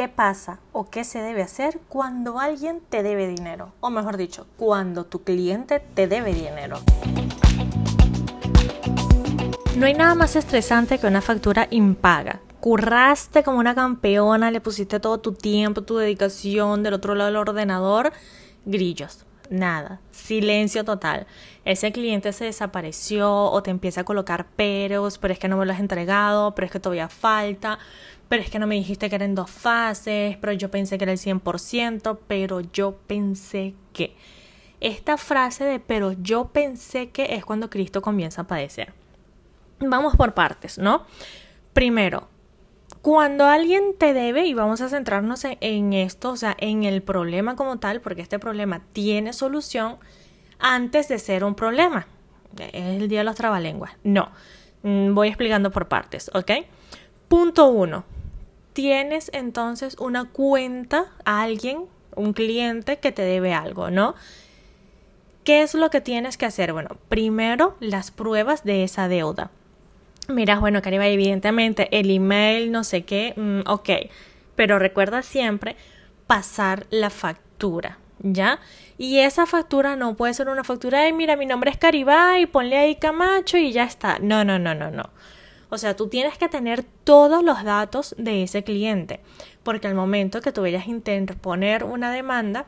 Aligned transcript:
qué 0.00 0.08
pasa 0.08 0.60
o 0.72 0.88
qué 0.88 1.04
se 1.04 1.20
debe 1.20 1.42
hacer 1.42 1.78
cuando 1.86 2.40
alguien 2.40 2.80
te 2.88 3.02
debe 3.02 3.28
dinero, 3.28 3.74
o 3.80 3.90
mejor 3.90 4.16
dicho, 4.16 4.46
cuando 4.56 5.04
tu 5.04 5.24
cliente 5.24 5.78
te 5.78 6.08
debe 6.08 6.32
dinero. 6.32 6.78
No 9.76 9.84
hay 9.84 9.92
nada 9.92 10.14
más 10.14 10.36
estresante 10.36 10.98
que 10.98 11.06
una 11.06 11.20
factura 11.20 11.68
impaga. 11.70 12.40
Curraste 12.60 13.42
como 13.42 13.58
una 13.58 13.74
campeona, 13.74 14.50
le 14.50 14.62
pusiste 14.62 15.00
todo 15.00 15.20
tu 15.20 15.34
tiempo, 15.34 15.82
tu 15.82 15.98
dedicación 15.98 16.82
del 16.82 16.94
otro 16.94 17.14
lado 17.14 17.28
del 17.28 17.36
ordenador, 17.36 18.10
grillos, 18.64 19.26
nada, 19.50 20.00
silencio 20.12 20.82
total. 20.82 21.26
Ese 21.66 21.92
cliente 21.92 22.32
se 22.32 22.46
desapareció 22.46 23.30
o 23.30 23.62
te 23.62 23.70
empieza 23.70 24.00
a 24.00 24.04
colocar 24.04 24.46
peros, 24.46 25.18
pero 25.18 25.34
es 25.34 25.38
que 25.38 25.48
no 25.48 25.58
me 25.58 25.66
lo 25.66 25.74
has 25.74 25.80
entregado, 25.80 26.54
pero 26.54 26.64
es 26.64 26.72
que 26.72 26.80
todavía 26.80 27.10
falta, 27.10 27.78
pero 28.30 28.44
es 28.44 28.48
que 28.48 28.60
no 28.60 28.68
me 28.68 28.76
dijiste 28.76 29.10
que 29.10 29.16
eran 29.16 29.34
dos 29.34 29.50
fases, 29.50 30.36
pero 30.36 30.52
yo 30.52 30.70
pensé 30.70 30.98
que 30.98 31.02
era 31.04 31.10
el 31.10 31.18
100%, 31.18 32.16
pero 32.28 32.60
yo 32.60 32.96
pensé 33.08 33.74
que. 33.92 34.14
Esta 34.78 35.16
frase 35.16 35.64
de 35.64 35.80
pero 35.80 36.12
yo 36.12 36.46
pensé 36.46 37.10
que 37.10 37.34
es 37.34 37.44
cuando 37.44 37.68
Cristo 37.68 38.00
comienza 38.00 38.42
a 38.42 38.46
padecer. 38.46 38.92
Vamos 39.80 40.14
por 40.14 40.32
partes, 40.32 40.78
¿no? 40.78 41.06
Primero, 41.72 42.28
cuando 43.02 43.46
alguien 43.46 43.96
te 43.98 44.14
debe, 44.14 44.46
y 44.46 44.54
vamos 44.54 44.80
a 44.80 44.88
centrarnos 44.88 45.44
en, 45.44 45.92
esto, 45.92 46.30
o 46.30 46.36
sea, 46.36 46.54
en 46.60 46.84
el 46.84 47.02
problema 47.02 47.56
como 47.56 47.80
tal, 47.80 48.00
porque 48.00 48.22
este 48.22 48.38
problema 48.38 48.80
tiene 48.92 49.32
solución 49.32 49.96
antes 50.60 51.08
de 51.08 51.18
ser 51.18 51.42
un 51.42 51.56
problema. 51.56 52.06
Es 52.56 53.00
el 53.00 53.08
día 53.08 53.18
de 53.18 53.24
los 53.24 53.34
trabalenguas. 53.34 53.90
No, 54.04 54.30
mm, 54.84 55.14
voy 55.14 55.26
explicando 55.26 55.72
por 55.72 55.88
partes, 55.88 56.30
¿ok? 56.32 56.52
Punto 57.26 57.66
uno. 57.66 58.04
Tienes 58.80 59.30
entonces 59.34 59.94
una 60.00 60.30
cuenta 60.30 61.12
a 61.26 61.42
alguien, 61.42 61.84
un 62.16 62.32
cliente 62.32 62.98
que 62.98 63.12
te 63.12 63.20
debe 63.20 63.52
algo, 63.52 63.90
¿no? 63.90 64.14
¿Qué 65.44 65.60
es 65.60 65.74
lo 65.74 65.90
que 65.90 66.00
tienes 66.00 66.38
que 66.38 66.46
hacer? 66.46 66.72
Bueno, 66.72 66.96
primero 67.10 67.76
las 67.80 68.10
pruebas 68.10 68.64
de 68.64 68.82
esa 68.82 69.06
deuda. 69.06 69.50
Mira, 70.28 70.58
bueno, 70.60 70.80
Caribe, 70.80 71.12
evidentemente 71.12 71.88
el 71.92 72.10
email, 72.10 72.72
no 72.72 72.82
sé 72.82 73.02
qué, 73.02 73.34
mm, 73.36 73.68
ok, 73.68 73.90
pero 74.56 74.78
recuerda 74.78 75.20
siempre 75.20 75.76
pasar 76.26 76.86
la 76.88 77.10
factura, 77.10 77.98
¿ya? 78.20 78.60
Y 78.96 79.18
esa 79.18 79.44
factura 79.44 79.94
no 79.94 80.16
puede 80.16 80.32
ser 80.32 80.48
una 80.48 80.64
factura 80.64 81.02
de, 81.02 81.12
mira, 81.12 81.36
mi 81.36 81.44
nombre 81.44 81.70
es 81.70 81.76
Caribay, 81.76 82.46
ponle 82.46 82.78
ahí 82.78 82.96
Camacho 82.96 83.58
y 83.58 83.72
ya 83.72 83.84
está. 83.84 84.18
No, 84.20 84.42
no, 84.42 84.58
no, 84.58 84.74
no, 84.74 84.90
no. 84.90 85.10
O 85.70 85.78
sea, 85.78 85.96
tú 85.96 86.08
tienes 86.08 86.36
que 86.36 86.48
tener 86.48 86.84
todos 87.04 87.42
los 87.42 87.64
datos 87.64 88.14
de 88.18 88.42
ese 88.42 88.64
cliente, 88.64 89.20
porque 89.62 89.86
al 89.86 89.94
momento 89.94 90.40
que 90.40 90.52
tú 90.52 90.62
vayas 90.62 90.86
a 90.86 90.90
interponer 90.90 91.84
una 91.84 92.12
demanda, 92.12 92.66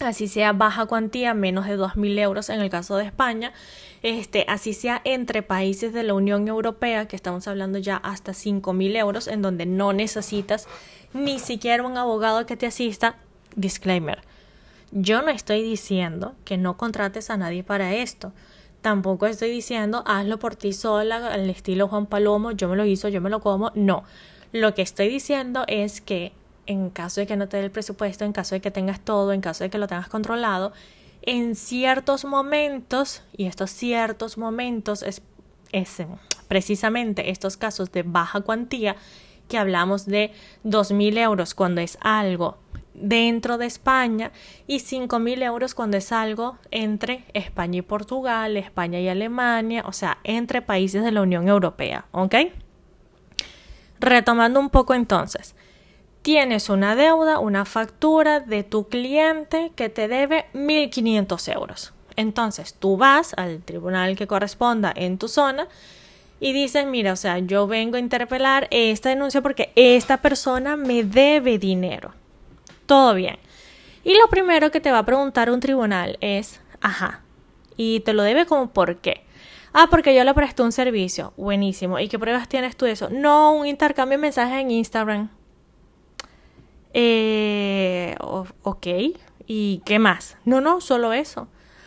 así 0.00 0.28
sea 0.28 0.52
baja 0.52 0.86
cuantía, 0.86 1.34
menos 1.34 1.66
de 1.66 1.78
2.000 1.78 2.18
euros 2.18 2.48
en 2.48 2.60
el 2.60 2.70
caso 2.70 2.96
de 2.96 3.04
España, 3.04 3.52
este, 4.02 4.44
así 4.48 4.72
sea 4.72 5.00
entre 5.04 5.42
países 5.42 5.92
de 5.92 6.02
la 6.02 6.14
Unión 6.14 6.48
Europea, 6.48 7.06
que 7.06 7.16
estamos 7.16 7.46
hablando 7.46 7.78
ya 7.78 7.96
hasta 7.98 8.32
5.000 8.32 8.96
euros, 8.96 9.28
en 9.28 9.42
donde 9.42 9.66
no 9.66 9.92
necesitas 9.92 10.66
ni 11.12 11.38
siquiera 11.38 11.84
un 11.84 11.96
abogado 11.96 12.46
que 12.46 12.56
te 12.56 12.66
asista. 12.66 13.16
Disclaimer. 13.54 14.22
Yo 14.92 15.22
no 15.22 15.28
estoy 15.30 15.62
diciendo 15.62 16.34
que 16.44 16.56
no 16.56 16.76
contrates 16.76 17.30
a 17.30 17.36
nadie 17.36 17.62
para 17.62 17.94
esto. 17.94 18.32
Tampoco 18.82 19.26
estoy 19.26 19.50
diciendo 19.50 20.02
hazlo 20.06 20.38
por 20.38 20.56
ti 20.56 20.72
sola, 20.72 21.28
al 21.28 21.48
estilo 21.48 21.88
Juan 21.88 22.06
Palomo, 22.06 22.50
yo 22.50 22.68
me 22.68 22.76
lo 22.76 22.84
hizo, 22.84 23.08
yo 23.08 23.20
me 23.20 23.30
lo 23.30 23.40
como. 23.40 23.70
No. 23.74 24.04
Lo 24.52 24.74
que 24.74 24.82
estoy 24.82 25.08
diciendo 25.08 25.64
es 25.68 26.00
que 26.00 26.32
en 26.66 26.90
caso 26.90 27.20
de 27.20 27.26
que 27.26 27.36
no 27.36 27.48
te 27.48 27.56
dé 27.56 27.64
el 27.64 27.70
presupuesto, 27.70 28.24
en 28.24 28.32
caso 28.32 28.54
de 28.54 28.60
que 28.60 28.70
tengas 28.70 29.00
todo, 29.00 29.32
en 29.32 29.40
caso 29.40 29.64
de 29.64 29.70
que 29.70 29.78
lo 29.78 29.86
tengas 29.86 30.08
controlado, 30.08 30.72
en 31.22 31.54
ciertos 31.54 32.24
momentos, 32.24 33.22
y 33.36 33.46
estos 33.46 33.70
ciertos 33.70 34.36
momentos 34.36 35.02
es, 35.02 35.22
precisamente 36.48 37.30
estos 37.30 37.56
casos 37.56 37.92
de 37.92 38.02
baja 38.02 38.40
cuantía, 38.40 38.96
que 39.52 39.58
hablamos 39.58 40.06
de 40.06 40.32
2.000 40.64 41.18
euros 41.18 41.54
cuando 41.54 41.82
es 41.82 41.98
algo 42.00 42.56
dentro 42.94 43.58
de 43.58 43.66
España 43.66 44.32
y 44.66 44.78
5.000 44.78 45.42
euros 45.42 45.74
cuando 45.74 45.98
es 45.98 46.10
algo 46.10 46.56
entre 46.70 47.26
España 47.34 47.80
y 47.80 47.82
Portugal, 47.82 48.56
España 48.56 48.98
y 48.98 49.10
Alemania, 49.10 49.84
o 49.86 49.92
sea, 49.92 50.16
entre 50.24 50.62
países 50.62 51.04
de 51.04 51.12
la 51.12 51.20
Unión 51.20 51.48
Europea, 51.48 52.06
¿ok? 52.12 52.34
Retomando 54.00 54.58
un 54.58 54.70
poco 54.70 54.94
entonces, 54.94 55.54
tienes 56.22 56.70
una 56.70 56.96
deuda, 56.96 57.38
una 57.38 57.66
factura 57.66 58.40
de 58.40 58.62
tu 58.62 58.88
cliente 58.88 59.72
que 59.76 59.90
te 59.90 60.08
debe 60.08 60.46
1.500 60.54 61.54
euros. 61.54 61.92
Entonces 62.16 62.72
tú 62.72 62.96
vas 62.96 63.34
al 63.36 63.60
tribunal 63.62 64.16
que 64.16 64.26
corresponda 64.26 64.94
en 64.96 65.18
tu 65.18 65.28
zona 65.28 65.68
y 66.42 66.52
dices, 66.52 66.84
mira, 66.86 67.12
o 67.12 67.16
sea, 67.16 67.38
yo 67.38 67.68
vengo 67.68 67.96
a 67.96 68.00
interpelar 68.00 68.66
esta 68.72 69.10
denuncia 69.10 69.40
porque 69.42 69.70
esta 69.76 70.16
persona 70.16 70.74
me 70.74 71.04
debe 71.04 71.56
dinero. 71.56 72.14
Todo 72.84 73.14
bien. 73.14 73.38
Y 74.02 74.16
lo 74.18 74.26
primero 74.26 74.72
que 74.72 74.80
te 74.80 74.90
va 74.90 74.98
a 74.98 75.06
preguntar 75.06 75.52
un 75.52 75.60
tribunal 75.60 76.18
es, 76.20 76.60
ajá, 76.80 77.20
y 77.76 78.00
te 78.00 78.12
lo 78.12 78.24
debe 78.24 78.44
como 78.44 78.72
por 78.72 78.96
qué. 78.96 79.22
Ah, 79.72 79.86
porque 79.88 80.16
yo 80.16 80.24
le 80.24 80.34
presté 80.34 80.64
un 80.64 80.72
servicio. 80.72 81.32
Buenísimo. 81.36 82.00
¿Y 82.00 82.08
qué 82.08 82.18
pruebas 82.18 82.48
tienes 82.48 82.76
tú 82.76 82.86
de 82.86 82.90
eso? 82.90 83.08
No, 83.08 83.54
un 83.54 83.68
intercambio 83.68 84.18
de 84.18 84.22
mensajes 84.22 84.60
en 84.60 84.72
Instagram. 84.72 85.30
Eh, 86.92 88.16
ok. 88.18 88.86
¿Y 89.46 89.80
qué 89.84 90.00
más? 90.00 90.36
No, 90.44 90.60
no, 90.60 90.80
solo 90.80 91.12
eso. 91.12 91.46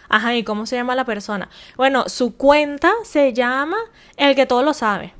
Ajá, 0.09 0.35
¿y 0.35 0.43
cómo 0.43 0.65
se 0.65 0.75
llama 0.75 0.95
la 0.95 1.05
persona? 1.05 1.49
Bueno, 1.77 2.07
su 2.07 2.35
cuenta 2.35 2.91
se 3.03 3.33
llama 3.33 3.77
el 4.17 4.35
que 4.35 4.45
todo 4.45 4.63
lo 4.63 4.73
sabe. 4.73 5.13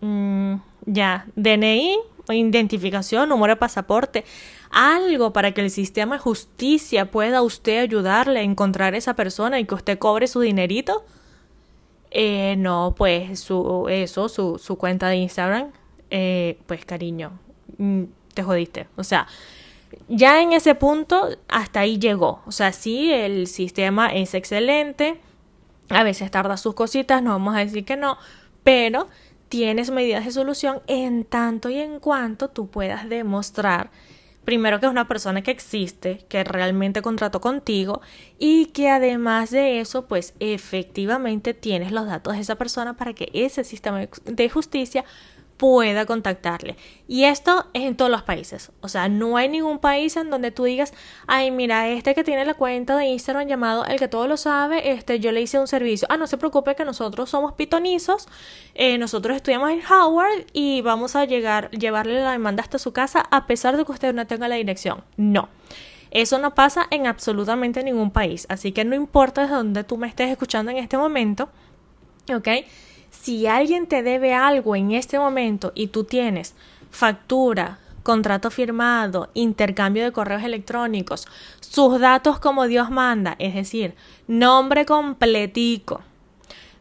Mm, 0.00 0.56
ya, 0.86 1.26
DNI, 1.36 1.98
identificación, 2.28 3.28
número 3.28 3.54
de 3.54 3.56
pasaporte, 3.56 4.24
algo 4.70 5.32
para 5.32 5.52
que 5.52 5.60
el 5.60 5.70
sistema 5.70 6.16
de 6.16 6.20
justicia 6.20 7.10
pueda 7.10 7.42
usted 7.42 7.80
ayudarle 7.80 8.40
a 8.40 8.42
encontrar 8.42 8.94
a 8.94 8.96
esa 8.96 9.14
persona 9.14 9.58
y 9.58 9.64
que 9.64 9.74
usted 9.74 9.98
cobre 9.98 10.26
su 10.26 10.40
dinerito. 10.40 11.04
Eh, 12.10 12.56
no, 12.58 12.94
pues 12.96 13.40
su, 13.40 13.86
eso, 13.88 14.28
su, 14.28 14.58
su 14.58 14.76
cuenta 14.76 15.08
de 15.08 15.16
Instagram, 15.16 15.70
eh, 16.10 16.58
pues 16.66 16.84
cariño, 16.84 17.32
mm, 17.78 18.04
te 18.34 18.42
jodiste. 18.42 18.88
O 18.96 19.04
sea, 19.04 19.26
ya 20.08 20.42
en 20.42 20.52
ese 20.52 20.74
punto 20.74 21.28
hasta 21.48 21.80
ahí 21.80 21.98
llegó. 21.98 22.42
O 22.46 22.52
sea, 22.52 22.72
sí, 22.72 23.12
el 23.12 23.46
sistema 23.46 24.12
es 24.14 24.34
excelente. 24.34 25.20
A 25.88 26.02
veces 26.04 26.30
tarda 26.30 26.56
sus 26.56 26.74
cositas, 26.74 27.22
no 27.22 27.30
vamos 27.30 27.56
a 27.56 27.60
decir 27.60 27.84
que 27.84 27.96
no, 27.96 28.16
pero 28.62 29.08
tienes 29.48 29.90
medidas 29.90 30.24
de 30.24 30.30
solución 30.30 30.80
en 30.86 31.24
tanto 31.24 31.70
y 31.70 31.78
en 31.78 31.98
cuanto 31.98 32.48
tú 32.48 32.68
puedas 32.68 33.08
demostrar 33.08 33.90
primero 34.44 34.80
que 34.80 34.86
es 34.86 34.90
una 34.90 35.06
persona 35.06 35.42
que 35.42 35.50
existe, 35.50 36.24
que 36.28 36.44
realmente 36.44 37.02
contrató 37.02 37.40
contigo 37.40 38.00
y 38.38 38.66
que 38.66 38.90
además 38.90 39.50
de 39.50 39.80
eso, 39.80 40.06
pues 40.06 40.34
efectivamente 40.40 41.54
tienes 41.54 41.92
los 41.92 42.06
datos 42.06 42.34
de 42.34 42.40
esa 42.40 42.56
persona 42.56 42.96
para 42.96 43.12
que 43.12 43.30
ese 43.32 43.64
sistema 43.64 44.08
de 44.24 44.48
justicia 44.48 45.04
pueda 45.60 46.06
contactarle. 46.06 46.74
Y 47.06 47.24
esto 47.24 47.66
es 47.74 47.82
en 47.82 47.94
todos 47.94 48.10
los 48.10 48.22
países. 48.22 48.72
O 48.80 48.88
sea, 48.88 49.10
no 49.10 49.36
hay 49.36 49.46
ningún 49.46 49.78
país 49.78 50.16
en 50.16 50.30
donde 50.30 50.50
tú 50.50 50.64
digas, 50.64 50.94
ay, 51.26 51.50
mira, 51.50 51.86
este 51.88 52.14
que 52.14 52.24
tiene 52.24 52.46
la 52.46 52.54
cuenta 52.54 52.96
de 52.96 53.04
Instagram 53.04 53.46
llamado 53.46 53.84
el 53.84 53.98
que 53.98 54.08
todo 54.08 54.26
lo 54.26 54.38
sabe, 54.38 54.92
este, 54.92 55.20
yo 55.20 55.32
le 55.32 55.42
hice 55.42 55.58
un 55.58 55.66
servicio. 55.66 56.08
Ah, 56.10 56.16
no 56.16 56.26
se 56.26 56.38
preocupe 56.38 56.74
que 56.74 56.86
nosotros 56.86 57.28
somos 57.28 57.52
pitonizos, 57.52 58.26
eh, 58.74 58.96
nosotros 58.96 59.36
estudiamos 59.36 59.70
en 59.70 59.82
Howard 59.84 60.46
y 60.54 60.80
vamos 60.80 61.14
a 61.14 61.26
llegar, 61.26 61.70
llevarle 61.72 62.22
la 62.22 62.32
demanda 62.32 62.62
hasta 62.62 62.78
su 62.78 62.94
casa 62.94 63.22
a 63.30 63.46
pesar 63.46 63.76
de 63.76 63.84
que 63.84 63.92
usted 63.92 64.14
no 64.14 64.26
tenga 64.26 64.48
la 64.48 64.54
dirección. 64.54 65.04
No. 65.18 65.50
Eso 66.10 66.38
no 66.38 66.54
pasa 66.54 66.86
en 66.90 67.06
absolutamente 67.06 67.84
ningún 67.84 68.12
país. 68.12 68.46
Así 68.48 68.72
que 68.72 68.86
no 68.86 68.96
importa 68.96 69.42
de 69.42 69.52
dónde 69.52 69.84
tú 69.84 69.98
me 69.98 70.08
estés 70.08 70.30
escuchando 70.30 70.70
en 70.70 70.78
este 70.78 70.96
momento, 70.96 71.50
¿ok? 72.34 72.48
Si 73.20 73.46
alguien 73.46 73.86
te 73.86 74.02
debe 74.02 74.32
algo 74.32 74.76
en 74.76 74.92
este 74.92 75.18
momento 75.18 75.72
y 75.74 75.88
tú 75.88 76.04
tienes 76.04 76.54
factura, 76.90 77.78
contrato 78.02 78.50
firmado, 78.50 79.28
intercambio 79.34 80.04
de 80.04 80.12
correos 80.12 80.42
electrónicos, 80.42 81.26
sus 81.60 82.00
datos 82.00 82.40
como 82.40 82.66
Dios 82.66 82.90
manda, 82.90 83.36
es 83.38 83.54
decir, 83.54 83.94
nombre 84.26 84.86
completico, 84.86 86.00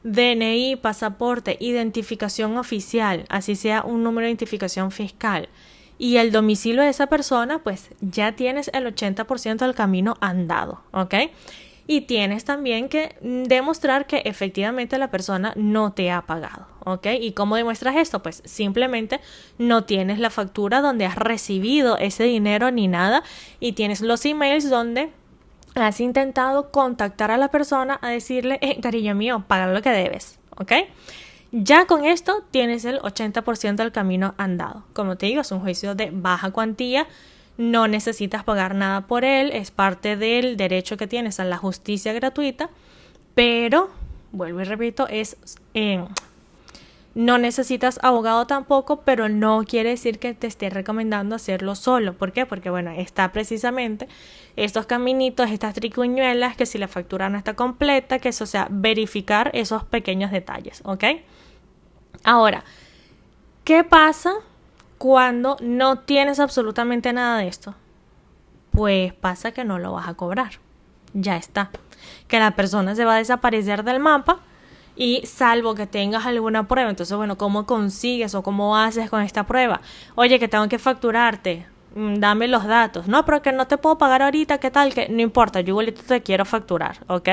DNI, 0.03 0.77
pasaporte, 0.77 1.57
identificación 1.59 2.57
oficial, 2.57 3.25
así 3.27 3.55
sea 3.55 3.83
un 3.83 4.03
número 4.03 4.23
de 4.23 4.31
identificación 4.31 4.91
fiscal, 4.91 5.49
y 5.97 6.17
el 6.17 6.31
domicilio 6.31 6.83
de 6.83 6.89
esa 6.89 7.07
persona, 7.07 7.59
pues 7.59 7.89
ya 7.99 8.31
tienes 8.31 8.71
el 8.73 8.85
80% 8.85 9.57
del 9.57 9.75
camino 9.75 10.15
andado, 10.21 10.81
¿ok? 10.93 11.15
Y 11.89 12.01
tienes 12.01 12.45
también 12.45 12.87
que 12.87 13.15
demostrar 13.19 14.05
que 14.05 14.21
efectivamente 14.25 14.99
la 14.99 15.09
persona 15.09 15.53
no 15.55 15.91
te 15.91 16.11
ha 16.11 16.21
pagado, 16.21 16.67
¿ok? 16.85 17.07
¿Y 17.19 17.31
cómo 17.31 17.55
demuestras 17.55 17.95
esto? 17.95 18.21
Pues 18.21 18.43
simplemente 18.45 19.19
no 19.57 19.85
tienes 19.85 20.19
la 20.19 20.29
factura 20.29 20.81
donde 20.81 21.07
has 21.07 21.15
recibido 21.15 21.97
ese 21.97 22.25
dinero 22.25 22.69
ni 22.69 22.87
nada 22.87 23.23
y 23.59 23.71
tienes 23.71 24.01
los 24.01 24.23
emails 24.25 24.69
donde 24.69 25.09
has 25.73 25.99
intentado 25.99 26.69
contactar 26.69 27.31
a 27.31 27.37
la 27.37 27.47
persona 27.47 27.97
a 28.03 28.09
decirle, 28.09 28.59
eh, 28.61 28.79
cariño 28.79 29.15
mío, 29.15 29.43
paga 29.47 29.65
lo 29.73 29.81
que 29.81 29.89
debes, 29.89 30.37
¿ok? 30.57 30.73
Ya 31.51 31.87
con 31.87 32.05
esto 32.05 32.43
tienes 32.51 32.85
el 32.85 32.99
80% 32.99 33.77
del 33.77 33.91
camino 33.91 34.35
andado. 34.37 34.83
Como 34.93 35.17
te 35.17 35.25
digo, 35.25 35.41
es 35.41 35.51
un 35.51 35.61
juicio 35.61 35.95
de 35.95 36.11
baja 36.13 36.51
cuantía, 36.51 37.07
no 37.59 37.89
necesitas 37.89 38.45
pagar 38.45 38.73
nada 38.73 39.01
por 39.01 39.25
él, 39.25 39.51
es 39.51 39.69
parte 39.69 40.15
del 40.15 40.55
derecho 40.55 40.95
que 40.95 41.07
tienes 41.07 41.41
a 41.41 41.43
la 41.43 41.57
justicia 41.57 42.13
gratuita, 42.13 42.69
pero, 43.35 43.89
vuelvo 44.31 44.61
y 44.61 44.63
repito, 44.63 45.07
es... 45.09 45.35
Eh, 45.73 46.03
no 47.15 47.37
necesitas 47.37 47.99
abogado 48.01 48.47
tampoco, 48.47 49.01
pero 49.01 49.27
no 49.27 49.63
quiere 49.67 49.89
decir 49.89 50.19
que 50.19 50.33
te 50.33 50.47
esté 50.47 50.69
recomendando 50.69 51.35
hacerlo 51.35 51.75
solo. 51.75 52.13
¿Por 52.13 52.31
qué? 52.31 52.45
Porque, 52.45 52.69
bueno, 52.69 52.91
está 52.91 53.33
precisamente 53.33 54.07
estos 54.55 54.85
caminitos, 54.85 55.49
estas 55.49 55.73
tricuñuelas, 55.73 56.55
que 56.55 56.65
si 56.65 56.77
la 56.77 56.87
factura 56.87 57.27
no 57.27 57.37
está 57.37 57.55
completa, 57.55 58.19
que 58.19 58.29
eso 58.29 58.45
sea 58.45 58.67
verificar 58.69 59.51
esos 59.53 59.83
pequeños 59.83 60.31
detalles, 60.31 60.81
¿ok? 60.85 61.03
Ahora, 62.23 62.63
¿qué 63.65 63.83
pasa 63.83 64.35
cuando 64.99 65.57
no 65.61 65.99
tienes 65.99 66.39
absolutamente 66.39 67.11
nada 67.13 67.39
de 67.39 67.47
esto? 67.47 67.73
Pues 68.71 69.13
pasa 69.13 69.51
que 69.51 69.63
no 69.63 69.79
lo 69.79 69.93
vas 69.93 70.07
a 70.07 70.13
cobrar. 70.13 70.51
Ya 71.13 71.37
está. 71.37 71.71
Que 72.27 72.37
la 72.37 72.51
persona 72.51 72.93
se 72.93 73.05
va 73.05 73.15
a 73.15 73.17
desaparecer 73.17 73.83
del 73.83 73.99
mapa 73.99 74.41
y 74.95 75.25
salvo 75.25 75.73
que 75.73 75.87
tengas 75.87 76.25
alguna 76.25 76.67
prueba. 76.67 76.89
Entonces, 76.89 77.15
bueno, 77.17 77.37
¿cómo 77.37 77.65
consigues 77.65 78.35
o 78.35 78.43
cómo 78.43 78.77
haces 78.77 79.09
con 79.09 79.21
esta 79.21 79.47
prueba? 79.47 79.81
Oye, 80.15 80.37
que 80.37 80.49
tengo 80.49 80.67
que 80.67 80.77
facturarte. 80.77 81.65
Mm, 81.95 82.15
dame 82.15 82.49
los 82.49 82.65
datos. 82.65 83.07
No, 83.07 83.25
pero 83.25 83.41
que 83.41 83.53
no 83.53 83.67
te 83.67 83.77
puedo 83.77 83.97
pagar 83.97 84.21
ahorita, 84.21 84.57
¿qué 84.59 84.69
tal? 84.69 84.93
Que 84.93 85.07
no 85.07 85.21
importa, 85.21 85.61
yo 85.61 85.69
igualito 85.69 86.01
te 86.03 86.21
quiero 86.21 86.43
facturar, 86.45 86.97
¿ok? 87.07 87.29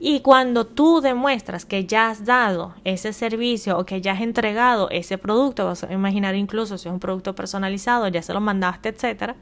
Y 0.00 0.20
cuando 0.20 0.64
tú 0.64 1.00
demuestras 1.00 1.64
que 1.64 1.84
ya 1.84 2.10
has 2.10 2.24
dado 2.24 2.74
ese 2.84 3.12
servicio 3.12 3.76
o 3.78 3.84
que 3.84 4.00
ya 4.00 4.12
has 4.12 4.20
entregado 4.20 4.90
ese 4.90 5.18
producto, 5.18 5.66
vas 5.66 5.82
a 5.82 5.92
imaginar 5.92 6.36
incluso 6.36 6.78
si 6.78 6.88
es 6.88 6.92
un 6.92 7.00
producto 7.00 7.34
personalizado, 7.34 8.06
ya 8.08 8.22
se 8.22 8.32
lo 8.32 8.40
mandaste, 8.40 8.90
etcétera, 8.90 9.34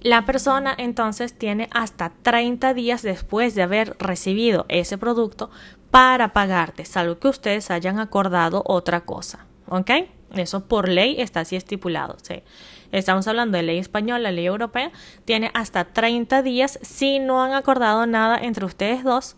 la 0.00 0.24
persona 0.24 0.74
entonces 0.78 1.36
tiene 1.36 1.68
hasta 1.72 2.12
30 2.22 2.72
días 2.72 3.02
después 3.02 3.54
de 3.54 3.62
haber 3.62 3.96
recibido 3.98 4.64
ese 4.68 4.96
producto 4.96 5.50
para 5.90 6.32
pagarte, 6.32 6.84
salvo 6.84 7.18
que 7.18 7.28
ustedes 7.28 7.70
hayan 7.70 7.98
acordado 7.98 8.62
otra 8.64 9.00
cosa. 9.00 9.46
¿Ok? 9.68 9.90
Eso 10.34 10.64
por 10.64 10.88
ley 10.88 11.16
está 11.18 11.40
así 11.40 11.56
estipulado. 11.56 12.16
¿sí? 12.22 12.42
Estamos 12.92 13.28
hablando 13.28 13.56
de 13.56 13.62
ley 13.62 13.78
española, 13.78 14.18
la 14.18 14.32
ley 14.32 14.46
europea. 14.46 14.90
Tiene 15.24 15.50
hasta 15.54 15.84
30 15.84 16.42
días 16.42 16.78
si 16.82 17.18
no 17.18 17.42
han 17.42 17.52
acordado 17.52 18.06
nada 18.06 18.38
entre 18.38 18.64
ustedes 18.64 19.04
dos 19.04 19.36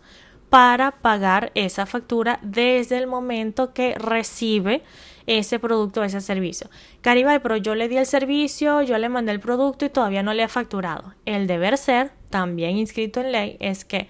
para 0.49 0.91
pagar 0.91 1.51
esa 1.55 1.85
factura 1.85 2.39
desde 2.41 2.97
el 2.97 3.07
momento 3.07 3.73
que 3.73 3.95
recibe 3.95 4.83
ese 5.25 5.59
producto 5.59 6.01
o 6.01 6.03
ese 6.03 6.19
servicio. 6.19 6.69
Caribay, 7.01 7.39
pero 7.39 7.55
yo 7.55 7.73
le 7.73 7.87
di 7.87 7.97
el 7.97 8.05
servicio, 8.05 8.81
yo 8.81 8.97
le 8.97 9.07
mandé 9.07 9.31
el 9.31 9.39
producto 9.39 9.85
y 9.85 9.89
todavía 9.89 10.23
no 10.23 10.33
le 10.33 10.43
ha 10.43 10.49
facturado. 10.49 11.13
El 11.25 11.47
deber 11.47 11.77
ser, 11.77 12.11
también 12.29 12.77
inscrito 12.77 13.21
en 13.21 13.31
ley, 13.31 13.57
es 13.61 13.85
que 13.85 14.09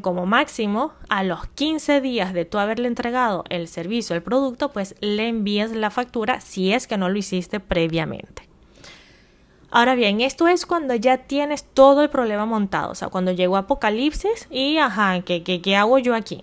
como 0.00 0.26
máximo 0.26 0.92
a 1.08 1.22
los 1.22 1.46
15 1.46 2.00
días 2.00 2.32
de 2.32 2.44
tú 2.44 2.58
haberle 2.58 2.88
entregado 2.88 3.44
el 3.48 3.68
servicio, 3.68 4.16
el 4.16 4.22
producto, 4.22 4.72
pues 4.72 4.96
le 5.00 5.28
envíes 5.28 5.70
la 5.72 5.90
factura 5.90 6.40
si 6.40 6.72
es 6.72 6.86
que 6.86 6.96
no 6.96 7.08
lo 7.08 7.18
hiciste 7.18 7.60
previamente. 7.60 8.42
Ahora 9.70 9.94
bien, 9.94 10.20
esto 10.20 10.48
es 10.48 10.66
cuando 10.66 10.94
ya 10.94 11.18
tienes 11.18 11.62
todo 11.62 12.02
el 12.02 12.08
problema 12.08 12.46
montado, 12.46 12.90
o 12.90 12.94
sea, 12.94 13.08
cuando 13.08 13.32
llegó 13.32 13.56
Apocalipsis 13.56 14.48
y, 14.50 14.78
ajá, 14.78 15.20
¿qué, 15.20 15.42
qué, 15.42 15.60
qué 15.60 15.76
hago 15.76 15.98
yo 15.98 16.14
aquí? 16.14 16.42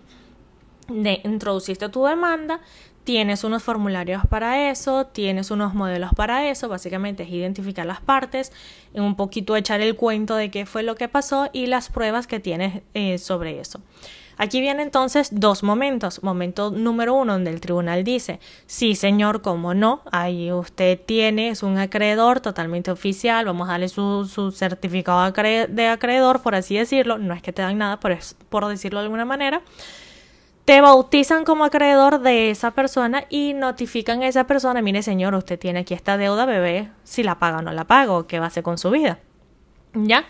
De, 0.88 1.22
introduciste 1.24 1.90
tu 1.90 2.06
demanda, 2.06 2.62
tienes 3.06 3.44
unos 3.44 3.63
formularios 3.63 4.24
para 4.28 4.69
eso, 4.69 5.06
tienes 5.06 5.52
unos 5.52 5.74
modelos 5.74 6.12
para 6.16 6.50
eso, 6.50 6.68
básicamente 6.68 7.24
es 7.24 7.30
identificar 7.30 7.86
las 7.86 8.02
partes, 8.02 8.52
un 8.94 9.16
poquito 9.16 9.56
echar 9.56 9.80
el 9.80 9.96
cuento 9.96 10.36
de 10.36 10.52
qué 10.52 10.66
fue 10.66 10.84
lo 10.84 10.96
que 10.96 11.07
pasó 11.07 11.50
y 11.54 11.68
las 11.68 11.90
pruebas 11.90 12.28
que 12.28 12.40
tienes 12.40 12.81
eh, 12.94 13.18
sobre 13.19 13.60
eso. 13.60 13.80
Aquí 14.38 14.60
vienen 14.60 14.88
entonces 14.88 15.30
dos 15.31 15.63
momentos. 15.63 16.22
Momento 16.22 16.69
número 16.69 17.13
uno, 17.13 17.34
donde 17.34 17.52
el 17.52 17.62
tribunal 17.62 18.04
dice, 18.04 18.42
sí 18.66 18.96
señor, 18.96 19.42
cómo 19.42 19.74
no, 19.74 20.02
ahí 20.12 20.52
usted 20.52 21.00
tiene, 21.00 21.50
es 21.50 21.63
un 21.63 21.78
acreedor 21.78 22.42
totalmente 22.42 22.92
oficial, 22.92 23.46
vamos 23.46 23.69
a 23.69 23.74
darle 23.74 23.88
su, 23.88 24.25
su 24.25 24.52
certificado 24.52 25.31
de 25.31 25.88
acreedor, 25.88 26.42
por 26.42 26.56
así 26.56 26.75
decirlo, 26.75 27.18
no 27.18 27.34
es 27.34 27.42
que 27.42 27.54
te 27.54 27.62
dan 27.62 27.78
nada, 27.78 28.00
por, 28.00 28.18
por 28.50 28.68
decirlo 28.68 29.00
de 29.00 29.06
alguna 29.06 29.24
manera 29.24 29.62
te 30.66 30.82
bautizan 30.82 31.46
como 31.46 31.64
acreedor 31.64 32.20
de 32.20 32.50
esa 32.50 32.72
persona 32.72 33.26
y 33.30 33.54
notifican 33.54 34.24
a 34.24 34.28
esa 34.28 34.46
persona, 34.46 34.82
mire 34.82 35.04
señor, 35.04 35.36
usted 35.36 35.60
tiene 35.60 35.80
aquí 35.80 35.94
esta 35.94 36.18
deuda, 36.18 36.46
bebé, 36.46 36.90
si 37.04 37.22
la 37.22 37.38
paga 37.38 37.60
o 37.60 37.62
no 37.62 37.72
la 37.72 37.86
paga, 37.86 38.14
o 38.14 38.26
qué 38.26 38.40
va 38.40 38.46
a 38.46 38.48
hacer 38.48 38.64
con 38.64 38.80
su 38.80 38.90
vida. 38.90 39.20
¿Ya? 39.94 40.26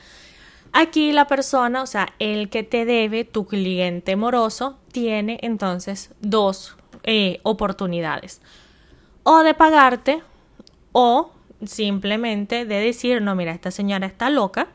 Aquí 0.73 1.13
la 1.13 1.25
persona, 1.25 1.81
o 1.81 1.87
sea, 1.87 2.09
el 2.19 2.49
que 2.49 2.63
te 2.63 2.83
debe, 2.83 3.23
tu 3.23 3.47
cliente 3.47 4.17
moroso, 4.17 4.77
tiene 4.91 5.39
entonces 5.41 6.11
dos 6.19 6.75
eh, 7.03 7.39
oportunidades. 7.43 8.41
O 9.23 9.41
de 9.41 9.53
pagarte 9.53 10.21
o 10.91 11.31
simplemente 11.65 12.65
de 12.65 12.75
decir, 12.81 13.21
no, 13.21 13.35
mira, 13.35 13.53
esta 13.53 13.71
señora 13.71 14.05
está 14.05 14.29
loca, 14.29 14.67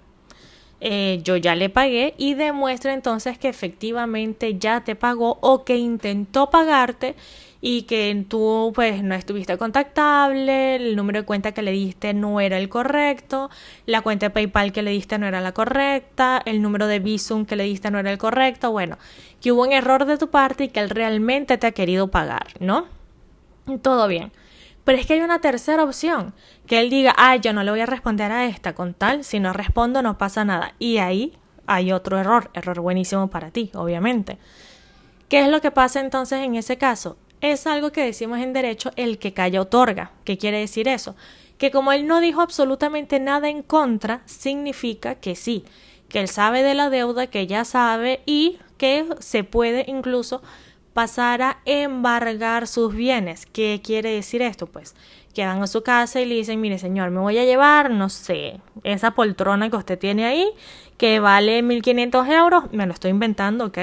eh, 0.81 1.21
yo 1.23 1.37
ya 1.37 1.55
le 1.55 1.69
pagué 1.69 2.15
y 2.17 2.35
demuestra 2.35 2.95
entonces 2.95 3.39
que 3.39 3.49
efectivamente 3.49 4.59
ya 4.59 4.83
te 4.83 4.97
pagó 4.97 5.39
o 5.43 5.65
que 5.65 5.77
intentó 5.77 6.51
pagarte 6.51 7.17
y 7.61 7.83
que 7.83 8.25
tú 8.29 8.73
pues 8.75 9.03
no 9.03 9.15
estuviste 9.15 9.59
contactable, 9.59 10.77
el 10.77 10.97
número 10.97 11.21
de 11.21 11.27
cuenta 11.27 11.53
que 11.53 11.63
le 11.63 11.73
diste 11.73 12.15
no 12.15 12.41
era 12.41 12.57
el 12.59 12.69
correcto, 12.71 13.51
la 13.85 14.01
cuenta 14.01 14.27
de 14.27 14.31
PayPal 14.31 14.73
que 14.73 14.83
le 14.83 14.93
diste 14.93 15.19
no 15.19 15.27
era 15.27 15.41
la 15.41 15.53
correcta, 15.53 16.41
el 16.47 16.63
número 16.63 16.87
de 16.87 17.01
Visum 17.01 17.45
que 17.45 17.57
le 17.57 17.65
diste 17.65 17.91
no 17.91 17.99
era 17.99 18.11
el 18.11 18.19
correcto, 18.19 18.71
bueno, 18.71 18.97
que 19.43 19.53
hubo 19.53 19.63
un 19.63 19.73
error 19.73 20.07
de 20.07 20.17
tu 20.17 20.31
parte 20.31 20.65
y 20.65 20.69
que 20.69 20.81
él 20.81 20.91
realmente 20.91 21.59
te 21.59 21.67
ha 21.67 21.73
querido 21.73 22.09
pagar, 22.09 22.47
¿no? 22.61 22.87
Todo 23.83 24.09
bien. 24.09 24.33
Pero 24.91 24.99
es 24.99 25.07
que 25.07 25.15
hay 25.15 25.21
una 25.21 25.41
tercera 25.41 25.85
opción, 25.85 26.35
que 26.67 26.81
él 26.81 26.91
diga, 26.91 27.15
ah, 27.17 27.37
yo 27.37 27.53
no 27.53 27.63
le 27.63 27.71
voy 27.71 27.79
a 27.79 27.87
responder 27.87 28.33
a 28.33 28.47
esta 28.47 28.75
con 28.75 28.93
tal, 28.93 29.23
si 29.23 29.39
no 29.39 29.53
respondo 29.53 30.03
no 30.03 30.19
pasa 30.19 30.45
nada. 30.45 30.75
Y 30.81 30.99
ahí 30.99 31.39
hay 31.69 31.93
otro 31.93 32.19
error, 32.19 32.51
error 32.55 32.81
buenísimo 32.81 33.31
para 33.31 33.53
ti, 33.53 33.71
obviamente. 33.75 34.37
¿Qué 35.29 35.43
es 35.43 35.49
lo 35.49 35.61
que 35.61 35.71
pasa 35.71 36.01
entonces 36.01 36.41
en 36.41 36.57
ese 36.57 36.77
caso? 36.77 37.17
Es 37.41 37.69
algo 37.69 37.93
que 37.93 38.05
decimos 38.05 38.41
en 38.41 38.53
derecho, 38.53 38.91
el 38.97 39.21
que 39.21 39.33
calla 39.33 39.61
otorga. 39.61 40.11
¿Qué 40.25 40.39
quiere 40.39 40.59
decir 40.59 40.89
eso? 40.89 41.15
Que 41.57 41.71
como 41.71 41.93
él 41.93 42.09
no 42.09 42.19
dijo 42.19 42.41
absolutamente 42.41 43.21
nada 43.21 43.49
en 43.49 43.63
contra, 43.63 44.23
significa 44.27 45.15
que 45.15 45.37
sí, 45.37 45.65
que 46.09 46.19
él 46.19 46.27
sabe 46.27 46.65
de 46.65 46.75
la 46.75 46.91
deuda, 46.91 47.29
que 47.29 47.47
ya 47.47 47.65
sabe 47.65 48.23
y 48.27 48.59
que 48.77 49.07
se 49.21 49.45
puede 49.45 49.85
incluso 49.87 50.43
pasar 50.93 51.43
a 51.43 51.59
embargar 51.65 52.67
sus 52.67 52.95
bienes. 52.95 53.47
¿Qué 53.47 53.81
quiere 53.83 54.13
decir 54.13 54.43
esto? 54.43 54.67
Pues 54.67 54.95
que 55.35 55.47
van 55.47 55.63
a 55.63 55.67
su 55.67 55.83
casa 55.83 56.21
y 56.21 56.27
le 56.27 56.35
dicen, 56.35 56.61
mire 56.61 56.79
señor, 56.79 57.11
me 57.11 57.21
voy 57.21 57.39
a 57.39 57.45
llevar, 57.45 57.91
no 57.91 58.09
sé, 58.09 58.61
esa 58.83 59.13
poltrona 59.13 59.71
que 59.71 59.77
usted 59.77 59.99
tiene 59.99 60.25
ahí, 60.25 60.47
que 60.97 61.21
vale 61.21 61.63
1.500 61.63 62.29
euros, 62.33 62.65
me 62.73 62.87
lo 62.87 62.93
estoy 62.93 63.11
inventando, 63.11 63.67
¿ok? 63.67 63.79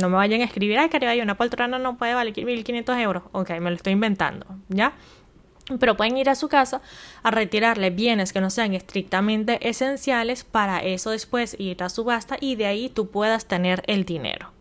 No 0.00 0.08
me 0.08 0.16
vayan 0.16 0.40
a 0.40 0.44
escribir, 0.44 0.78
ay, 0.78 0.88
cariño, 0.88 1.22
una 1.22 1.36
poltrona 1.36 1.78
no 1.78 1.96
puede 1.96 2.14
valer 2.14 2.34
1.500 2.34 3.00
euros, 3.00 3.22
ok, 3.32 3.50
me 3.60 3.70
lo 3.70 3.76
estoy 3.76 3.92
inventando, 3.92 4.46
¿ya? 4.68 4.92
Pero 5.80 5.96
pueden 5.96 6.16
ir 6.16 6.28
a 6.28 6.34
su 6.34 6.48
casa 6.48 6.82
a 7.22 7.30
retirarle 7.30 7.90
bienes 7.90 8.32
que 8.32 8.40
no 8.40 8.50
sean 8.50 8.74
estrictamente 8.74 9.66
esenciales 9.68 10.44
para 10.44 10.82
eso 10.82 11.10
después 11.10 11.56
ir 11.58 11.82
a 11.82 11.88
subasta 11.88 12.36
y 12.38 12.56
de 12.56 12.66
ahí 12.66 12.88
tú 12.90 13.08
puedas 13.08 13.46
tener 13.46 13.82
el 13.86 14.04
dinero. 14.04 14.53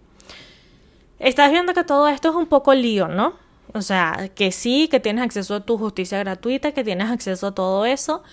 Estás 1.24 1.52
viendo 1.52 1.74
que 1.74 1.86
todo 1.86 2.10
esto 2.10 2.32
es 2.32 2.36
un 2.36 2.48
poco 2.48 2.74
lío, 2.74 3.08
¿no? 3.08 3.36
O 3.74 3.82
sea, 3.82 4.30
que 4.36 4.52
sí, 4.52 4.90
que 4.92 5.00
tienes 5.00 5.24
acceso 5.24 5.56
a 5.56 5.60
tu 5.62 5.78
justicia 5.78 6.20
gratuita, 6.20 6.74
que 6.74 6.84
tienes 6.84 7.10
acceso 7.10 7.48
a 7.48 7.56
todo 7.56 7.86
eso, 7.86 8.24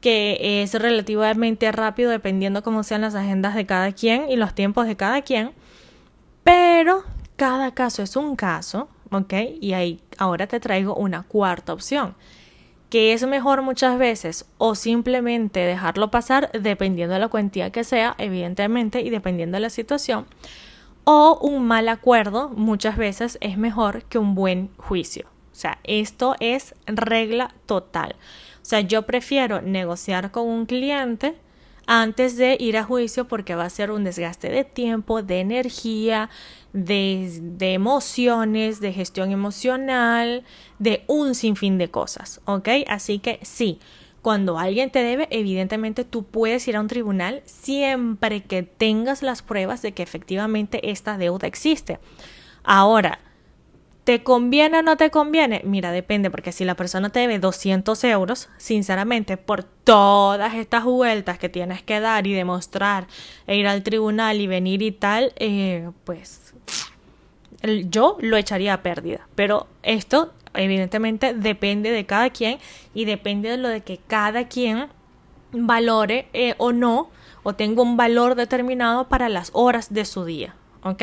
que 0.00 0.60
es 0.60 0.74
relativamente 0.74 1.70
rápido 1.70 2.10
dependiendo 2.10 2.64
cómo 2.64 2.82
sean 2.82 3.02
las 3.02 3.14
agendas 3.14 3.54
de 3.54 3.66
cada 3.66 3.92
quien 3.92 4.28
y 4.28 4.34
los 4.34 4.52
tiempos 4.52 4.88
de 4.88 4.96
cada 4.96 5.22
quien, 5.22 5.52
pero 6.42 7.04
cada 7.36 7.72
caso 7.72 8.02
es 8.02 8.16
un 8.16 8.34
caso, 8.34 8.88
¿ok? 9.12 9.32
Y 9.60 9.74
ahí 9.74 10.00
ahora 10.18 10.48
te 10.48 10.58
traigo 10.58 10.96
una 10.96 11.22
cuarta 11.22 11.72
opción, 11.72 12.16
que 12.88 13.12
es 13.12 13.24
mejor 13.28 13.62
muchas 13.62 13.96
veces 13.96 14.44
o 14.58 14.74
simplemente 14.74 15.60
dejarlo 15.60 16.10
pasar 16.10 16.50
dependiendo 16.50 17.14
de 17.14 17.20
la 17.20 17.28
cuantía 17.28 17.70
que 17.70 17.84
sea, 17.84 18.16
evidentemente, 18.18 19.02
y 19.02 19.10
dependiendo 19.10 19.54
de 19.54 19.60
la 19.60 19.70
situación, 19.70 20.26
o 21.04 21.38
un 21.40 21.66
mal 21.66 21.88
acuerdo 21.88 22.48
muchas 22.50 22.96
veces 22.96 23.38
es 23.40 23.58
mejor 23.58 24.04
que 24.04 24.18
un 24.18 24.34
buen 24.34 24.70
juicio. 24.76 25.26
O 25.52 25.54
sea, 25.54 25.78
esto 25.84 26.36
es 26.40 26.74
regla 26.86 27.54
total. 27.66 28.16
O 28.62 28.64
sea, 28.64 28.80
yo 28.80 29.02
prefiero 29.02 29.60
negociar 29.60 30.30
con 30.30 30.46
un 30.46 30.66
cliente 30.66 31.36
antes 31.86 32.36
de 32.36 32.56
ir 32.60 32.76
a 32.76 32.84
juicio 32.84 33.26
porque 33.26 33.56
va 33.56 33.64
a 33.64 33.70
ser 33.70 33.90
un 33.90 34.04
desgaste 34.04 34.48
de 34.48 34.64
tiempo, 34.64 35.22
de 35.22 35.40
energía, 35.40 36.30
de, 36.72 37.42
emociones, 37.74 38.80
de 38.80 38.92
gestión 38.92 39.32
emocional, 39.32 40.44
de 40.78 41.02
un 41.08 41.34
sinfín 41.34 41.78
de 41.78 41.90
cosas, 41.90 42.40
¿ok? 42.44 42.68
Así 42.86 43.18
que 43.18 43.40
sí, 43.42 43.80
cuando 44.22 44.58
alguien 44.58 44.90
te 44.90 45.02
debe, 45.02 45.28
evidentemente 45.30 46.04
tú 46.04 46.24
puedes 46.24 46.66
ir 46.68 46.76
a 46.76 46.80
un 46.80 46.88
tribunal 46.88 47.42
siempre 47.44 48.42
que 48.42 48.62
tengas 48.62 49.22
las 49.22 49.42
pruebas 49.42 49.82
de 49.82 49.92
que 49.92 50.02
efectivamente 50.02 50.90
esta 50.90 51.16
deuda 51.16 51.46
existe. 51.46 51.98
Ahora, 52.62 53.18
¿Te 54.04 54.22
conviene 54.22 54.78
o 54.78 54.82
no 54.82 54.96
te 54.96 55.10
conviene? 55.10 55.60
Mira, 55.64 55.92
depende, 55.92 56.30
porque 56.30 56.52
si 56.52 56.64
la 56.64 56.74
persona 56.74 57.10
te 57.10 57.20
debe 57.20 57.38
200 57.38 58.02
euros, 58.04 58.48
sinceramente, 58.56 59.36
por 59.36 59.62
todas 59.62 60.54
estas 60.54 60.84
vueltas 60.84 61.38
que 61.38 61.48
tienes 61.50 61.82
que 61.82 62.00
dar 62.00 62.26
y 62.26 62.32
demostrar, 62.32 63.06
e 63.46 63.56
ir 63.56 63.68
al 63.68 63.82
tribunal 63.82 64.40
y 64.40 64.46
venir 64.46 64.80
y 64.82 64.90
tal, 64.90 65.32
eh, 65.36 65.90
pues 66.04 66.54
yo 67.88 68.16
lo 68.20 68.36
echaría 68.36 68.74
a 68.74 68.82
pérdida. 68.82 69.28
Pero 69.34 69.68
esto, 69.82 70.32
evidentemente, 70.54 71.34
depende 71.34 71.90
de 71.90 72.06
cada 72.06 72.30
quien 72.30 72.58
y 72.94 73.04
depende 73.04 73.50
de 73.50 73.56
lo 73.56 73.68
de 73.68 73.82
que 73.82 73.98
cada 73.98 74.48
quien 74.48 74.88
valore 75.52 76.28
eh, 76.32 76.54
o 76.58 76.72
no, 76.72 77.10
o 77.42 77.54
tenga 77.54 77.82
un 77.82 77.96
valor 77.96 78.34
determinado 78.34 79.08
para 79.08 79.28
las 79.28 79.50
horas 79.54 79.92
de 79.92 80.04
su 80.04 80.24
día. 80.24 80.54
¿Ok? 80.82 81.02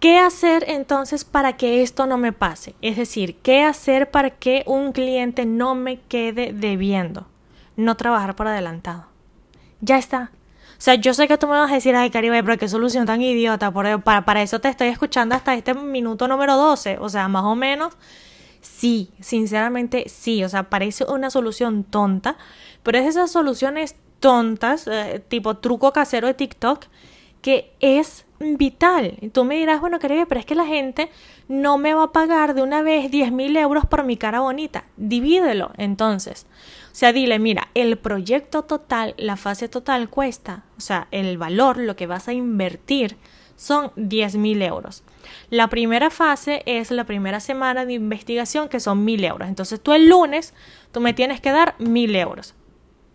¿Qué 0.00 0.18
hacer 0.18 0.64
entonces 0.68 1.24
para 1.24 1.56
que 1.56 1.82
esto 1.82 2.06
no 2.06 2.18
me 2.18 2.32
pase? 2.32 2.76
Es 2.82 2.96
decir, 2.96 3.36
¿qué 3.42 3.62
hacer 3.62 4.10
para 4.10 4.30
que 4.30 4.62
un 4.66 4.92
cliente 4.92 5.44
no 5.44 5.74
me 5.74 5.98
quede 6.02 6.52
debiendo? 6.52 7.26
No 7.76 7.96
trabajar 7.96 8.36
por 8.36 8.46
adelantado. 8.46 9.06
Ya 9.80 9.98
está. 9.98 10.30
O 10.78 10.80
sea, 10.80 10.94
yo 10.94 11.12
sé 11.12 11.26
que 11.26 11.36
tú 11.36 11.48
me 11.48 11.54
vas 11.54 11.70
a 11.70 11.74
decir, 11.74 11.96
ay, 11.96 12.10
Caribe, 12.10 12.40
pero 12.44 12.56
qué 12.56 12.68
solución 12.68 13.04
tan 13.04 13.20
idiota. 13.20 13.72
Por, 13.72 14.00
para, 14.02 14.24
para 14.24 14.42
eso 14.42 14.60
te 14.60 14.68
estoy 14.68 14.88
escuchando 14.88 15.34
hasta 15.34 15.54
este 15.54 15.74
minuto 15.74 16.28
número 16.28 16.56
12. 16.56 16.98
O 17.00 17.08
sea, 17.08 17.26
más 17.26 17.44
o 17.44 17.56
menos. 17.56 17.94
Sí, 18.60 19.10
sinceramente 19.20 20.08
sí. 20.08 20.44
O 20.44 20.48
sea, 20.48 20.70
parece 20.70 21.04
una 21.04 21.30
solución 21.30 21.82
tonta. 21.82 22.36
Pero 22.84 22.98
es 22.98 23.06
esas 23.06 23.32
soluciones 23.32 23.96
tontas, 24.20 24.86
eh, 24.86 25.22
tipo 25.26 25.56
truco 25.56 25.92
casero 25.92 26.28
de 26.28 26.34
TikTok, 26.34 26.84
que 27.42 27.72
es 27.80 28.24
vital. 28.40 29.16
Y 29.20 29.28
tú 29.28 29.44
me 29.44 29.56
dirás, 29.56 29.80
bueno, 29.80 29.98
Caribe, 29.98 30.26
pero 30.26 30.40
es 30.40 30.46
que 30.46 30.54
la 30.54 30.66
gente 30.66 31.10
no 31.48 31.78
me 31.78 31.94
va 31.94 32.04
a 32.04 32.12
pagar 32.12 32.54
de 32.54 32.62
una 32.62 32.82
vez 32.82 33.10
10 33.10 33.32
mil 33.32 33.56
euros 33.56 33.86
por 33.86 34.04
mi 34.04 34.16
cara 34.16 34.40
bonita. 34.40 34.84
Divídelo, 34.96 35.72
entonces. 35.76 36.46
O 36.92 36.94
sea, 36.94 37.12
dile, 37.12 37.38
mira, 37.38 37.68
el 37.74 37.98
proyecto 37.98 38.62
total, 38.62 39.14
la 39.18 39.36
fase 39.36 39.68
total 39.68 40.08
cuesta, 40.08 40.64
o 40.76 40.80
sea, 40.80 41.08
el 41.10 41.38
valor, 41.38 41.78
lo 41.78 41.96
que 41.96 42.06
vas 42.06 42.28
a 42.28 42.32
invertir, 42.32 43.16
son 43.56 43.92
10 43.96 44.36
mil 44.36 44.62
euros. 44.62 45.02
La 45.50 45.68
primera 45.68 46.10
fase 46.10 46.62
es 46.64 46.90
la 46.90 47.04
primera 47.04 47.40
semana 47.40 47.84
de 47.84 47.94
investigación, 47.94 48.68
que 48.68 48.80
son 48.80 49.04
mil 49.04 49.24
euros. 49.24 49.48
Entonces 49.48 49.80
tú 49.80 49.92
el 49.92 50.08
lunes, 50.08 50.54
tú 50.92 51.00
me 51.00 51.12
tienes 51.12 51.40
que 51.40 51.50
dar 51.50 51.74
mil 51.78 52.14
euros. 52.14 52.54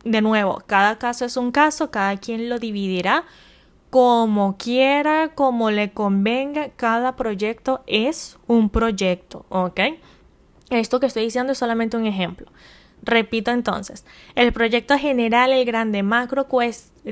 De 0.03 0.21
nuevo, 0.21 0.61
cada 0.67 0.97
caso 0.99 1.23
es 1.23 1.37
un 1.37 1.51
caso, 1.51 1.91
cada 1.91 2.17
quien 2.17 2.49
lo 2.49 2.59
dividirá 2.59 3.23
como 3.93 4.57
quiera, 4.57 5.35
como 5.35 5.69
le 5.69 5.91
convenga, 5.91 6.69
cada 6.69 7.15
proyecto 7.15 7.83
es 7.85 8.39
un 8.47 8.71
proyecto, 8.71 9.45
¿ok? 9.49 9.81
Esto 10.71 10.99
que 10.99 11.05
estoy 11.05 11.25
diciendo 11.25 11.51
es 11.51 11.59
solamente 11.59 11.95
un 11.95 12.07
ejemplo. 12.07 12.47
Repito 13.03 13.51
entonces, 13.51 14.03
el 14.33 14.51
proyecto 14.51 14.97
general, 14.97 15.51
el 15.51 15.63
grande 15.63 16.01
macro, 16.01 16.47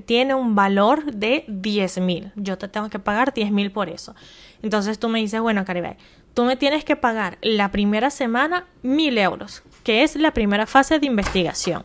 tiene 0.05 0.33
un 0.33 0.55
valor 0.55 1.13
de 1.13 1.45
10 1.49 1.99
mil. 1.99 2.31
Yo 2.35 2.57
te 2.57 2.67
tengo 2.67 2.89
que 2.89 2.97
pagar 2.97 3.31
10 3.31 3.51
mil 3.51 3.71
por 3.71 3.87
eso. 3.87 4.15
Entonces 4.63 4.97
tú 4.97 5.07
me 5.07 5.19
dices, 5.19 5.39
bueno, 5.39 5.63
Caribe, 5.65 5.97
tú 6.33 6.45
me 6.45 6.55
tienes 6.55 6.83
que 6.83 6.95
pagar 6.95 7.37
la 7.43 7.69
primera 7.69 8.09
semana 8.09 8.65
mil 8.81 9.19
euros, 9.19 9.61
que 9.83 10.01
es 10.01 10.15
la 10.15 10.33
primera 10.33 10.65
fase 10.65 10.97
de 10.97 11.05
investigación. 11.05 11.83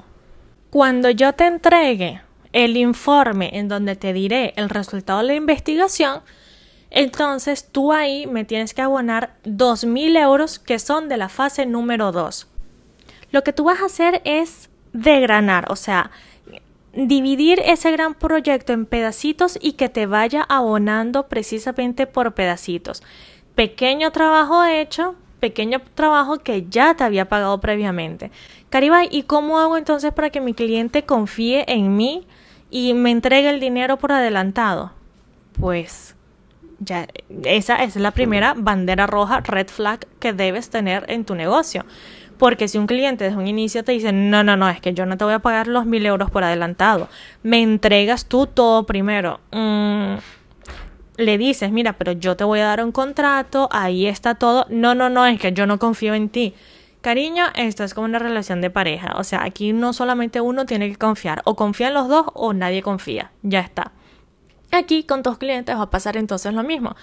Cuando 0.70 1.10
yo 1.10 1.34
te 1.34 1.44
entregue 1.44 2.22
el 2.56 2.78
informe 2.78 3.50
en 3.52 3.68
donde 3.68 3.96
te 3.96 4.14
diré 4.14 4.54
el 4.56 4.70
resultado 4.70 5.18
de 5.18 5.26
la 5.26 5.34
investigación, 5.34 6.22
entonces 6.88 7.68
tú 7.70 7.92
ahí 7.92 8.26
me 8.26 8.46
tienes 8.46 8.72
que 8.72 8.80
abonar 8.80 9.36
2.000 9.44 10.18
euros 10.18 10.58
que 10.58 10.78
son 10.78 11.10
de 11.10 11.18
la 11.18 11.28
fase 11.28 11.66
número 11.66 12.12
2. 12.12 12.48
Lo 13.30 13.44
que 13.44 13.52
tú 13.52 13.64
vas 13.64 13.82
a 13.82 13.86
hacer 13.86 14.22
es 14.24 14.70
degranar, 14.94 15.70
o 15.70 15.76
sea, 15.76 16.10
dividir 16.94 17.60
ese 17.62 17.90
gran 17.90 18.14
proyecto 18.14 18.72
en 18.72 18.86
pedacitos 18.86 19.58
y 19.60 19.72
que 19.72 19.90
te 19.90 20.06
vaya 20.06 20.42
abonando 20.48 21.28
precisamente 21.28 22.06
por 22.06 22.32
pedacitos. 22.32 23.02
Pequeño 23.54 24.12
trabajo 24.12 24.64
hecho, 24.64 25.14
pequeño 25.40 25.82
trabajo 25.94 26.38
que 26.38 26.64
ya 26.70 26.94
te 26.96 27.04
había 27.04 27.28
pagado 27.28 27.60
previamente. 27.60 28.30
Caribay, 28.70 29.10
¿y 29.10 29.24
cómo 29.24 29.58
hago 29.58 29.76
entonces 29.76 30.14
para 30.14 30.30
que 30.30 30.40
mi 30.40 30.54
cliente 30.54 31.04
confíe 31.04 31.70
en 31.70 31.94
mí? 31.96 32.26
Y 32.70 32.94
me 32.94 33.10
entrega 33.10 33.50
el 33.50 33.60
dinero 33.60 33.96
por 33.96 34.12
adelantado, 34.12 34.92
pues 35.58 36.14
ya 36.78 37.06
esa 37.44 37.82
es 37.82 37.96
la 37.96 38.10
primera 38.10 38.54
bandera 38.56 39.06
roja, 39.06 39.40
red 39.40 39.68
flag 39.68 40.06
que 40.20 40.32
debes 40.32 40.70
tener 40.70 41.04
en 41.08 41.24
tu 41.24 41.34
negocio. 41.34 41.84
Porque 42.38 42.68
si 42.68 42.76
un 42.76 42.86
cliente 42.86 43.24
desde 43.24 43.38
un 43.38 43.46
inicio 43.46 43.82
te 43.82 43.92
dice, 43.92 44.12
no, 44.12 44.44
no, 44.44 44.56
no, 44.56 44.68
es 44.68 44.80
que 44.80 44.92
yo 44.92 45.06
no 45.06 45.16
te 45.16 45.24
voy 45.24 45.32
a 45.32 45.38
pagar 45.38 45.68
los 45.68 45.86
mil 45.86 46.04
euros 46.04 46.30
por 46.30 46.44
adelantado, 46.44 47.08
me 47.42 47.62
entregas 47.62 48.26
tú 48.26 48.46
todo 48.46 48.84
primero. 48.84 49.40
Mm, 49.52 50.16
le 51.16 51.38
dices, 51.38 51.72
mira, 51.72 51.94
pero 51.94 52.12
yo 52.12 52.36
te 52.36 52.44
voy 52.44 52.60
a 52.60 52.66
dar 52.66 52.84
un 52.84 52.92
contrato, 52.92 53.68
ahí 53.72 54.06
está 54.06 54.34
todo. 54.34 54.66
No, 54.68 54.94
no, 54.94 55.08
no, 55.08 55.24
es 55.26 55.40
que 55.40 55.52
yo 55.52 55.66
no 55.66 55.78
confío 55.78 56.12
en 56.12 56.28
ti. 56.28 56.54
Cariño, 57.06 57.44
esto 57.54 57.84
es 57.84 57.94
como 57.94 58.06
una 58.06 58.18
relación 58.18 58.60
de 58.60 58.68
pareja. 58.68 59.14
O 59.16 59.22
sea, 59.22 59.44
aquí 59.44 59.72
no 59.72 59.92
solamente 59.92 60.40
uno 60.40 60.66
tiene 60.66 60.90
que 60.90 60.96
confiar. 60.96 61.40
O 61.44 61.54
confían 61.54 61.94
los 61.94 62.08
dos 62.08 62.26
o 62.34 62.52
nadie 62.52 62.82
confía. 62.82 63.30
Ya 63.44 63.60
está. 63.60 63.92
Aquí 64.72 65.04
con 65.04 65.22
tus 65.22 65.38
clientes 65.38 65.76
va 65.76 65.82
a 65.82 65.90
pasar 65.90 66.16
entonces 66.16 66.52
lo 66.52 66.64
mismo. 66.64 66.96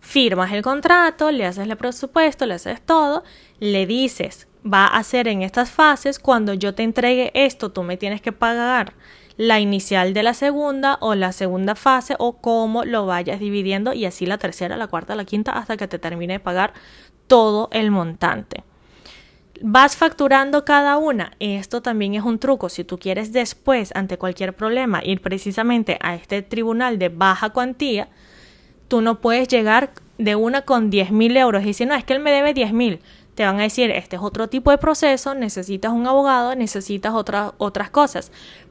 Firmas 0.00 0.50
el 0.50 0.62
contrato, 0.62 1.30
le 1.30 1.44
haces 1.44 1.68
el 1.68 1.76
presupuesto, 1.76 2.46
le 2.46 2.54
haces 2.54 2.80
todo, 2.80 3.22
le 3.60 3.84
dices, 3.84 4.48
va 4.64 4.86
a 4.86 5.02
ser 5.02 5.28
en 5.28 5.42
estas 5.42 5.70
fases, 5.70 6.18
cuando 6.18 6.54
yo 6.54 6.74
te 6.74 6.82
entregue 6.82 7.30
esto, 7.34 7.70
tú 7.70 7.82
me 7.82 7.98
tienes 7.98 8.22
que 8.22 8.32
pagar 8.32 8.94
la 9.36 9.60
inicial 9.60 10.14
de 10.14 10.22
la 10.22 10.32
segunda 10.32 10.96
o 11.02 11.14
la 11.14 11.32
segunda 11.32 11.74
fase 11.74 12.14
o 12.18 12.38
cómo 12.40 12.86
lo 12.86 13.04
vayas 13.04 13.40
dividiendo 13.40 13.92
y 13.92 14.06
así 14.06 14.24
la 14.24 14.38
tercera, 14.38 14.78
la 14.78 14.86
cuarta, 14.86 15.14
la 15.14 15.26
quinta 15.26 15.52
hasta 15.52 15.76
que 15.76 15.86
te 15.86 15.98
termine 15.98 16.32
de 16.32 16.40
pagar 16.40 16.72
todo 17.26 17.68
el 17.72 17.90
montante 17.90 18.64
vas 19.60 19.96
facturando 19.96 20.64
cada 20.64 20.96
una. 20.96 21.32
Esto 21.38 21.82
también 21.82 22.14
es 22.14 22.22
un 22.22 22.38
truco. 22.38 22.68
Si 22.68 22.84
tú 22.84 22.98
quieres 22.98 23.32
después, 23.32 23.92
ante 23.94 24.18
cualquier 24.18 24.54
problema, 24.54 25.02
ir 25.04 25.20
precisamente 25.20 25.98
a 26.02 26.14
este 26.14 26.42
tribunal 26.42 26.98
de 26.98 27.08
baja 27.08 27.50
cuantía, 27.50 28.08
tú 28.88 29.00
no 29.00 29.20
puedes 29.20 29.48
llegar 29.48 29.92
de 30.18 30.36
una 30.36 30.62
con 30.62 30.90
10 30.90 31.10
mil 31.10 31.36
euros 31.36 31.62
y 31.62 31.66
decir, 31.66 31.88
no, 31.88 31.94
es 31.94 32.04
que 32.04 32.12
él 32.12 32.20
me 32.20 32.30
debe 32.30 32.54
10 32.54 32.72
mil. 32.72 33.00
Te 33.34 33.44
van 33.44 33.58
a 33.58 33.64
decir, 33.64 33.90
este 33.90 34.16
es 34.16 34.22
otro 34.22 34.48
tipo 34.48 34.70
de 34.70 34.78
proceso, 34.78 35.34
necesitas 35.34 35.92
un 35.92 36.06
abogado, 36.06 36.54
necesitas 36.54 37.12
otras 37.14 37.90
cosas. 37.90 38.30